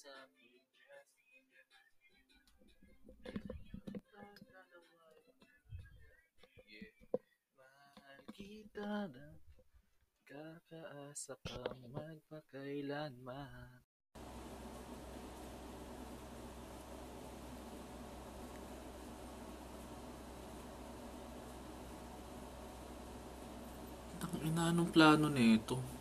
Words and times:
sa 0.00 0.16
Mahal 7.60 8.20
kita 8.32 9.12
na 9.12 9.28
kakaasa 10.24 11.36
kang 11.44 11.84
magpakailanman. 11.92 13.84
Ang 24.24 24.48
ina, 24.48 24.72
anong 24.72 24.88
plano 24.96 25.28
nito? 25.28 25.99